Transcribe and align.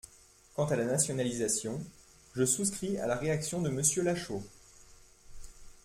Quant 0.55 0.65
à 0.65 0.75
la 0.75 0.85
nationalisation, 0.85 1.79
je 2.33 2.43
souscris 2.43 2.97
à 2.97 3.05
la 3.05 3.15
réaction 3.15 3.61
de 3.61 3.69
Monsieur 3.69 4.01
Lachaud. 4.01 4.41